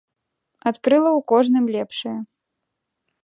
[0.69, 2.17] Адкрыла ў кожным лепшае.